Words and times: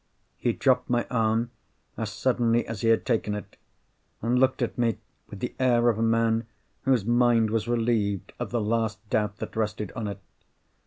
He 0.39 0.51
dropped 0.51 0.89
my 0.89 1.05
arm 1.11 1.51
as 1.95 2.11
suddenly 2.11 2.65
as 2.65 2.81
he 2.81 2.87
had 2.87 3.05
taken 3.05 3.35
it—and 3.35 4.39
looked 4.39 4.63
at 4.63 4.75
me 4.75 4.97
with 5.29 5.41
the 5.41 5.53
air 5.59 5.89
of 5.89 5.99
a 5.99 6.01
man 6.01 6.47
whose 6.85 7.05
mind 7.05 7.51
was 7.51 7.67
relieved 7.67 8.33
of 8.39 8.49
the 8.49 8.61
last 8.61 9.07
doubt 9.11 9.37
that 9.37 9.55
rested 9.55 9.91
on 9.91 10.07
it. 10.07 10.19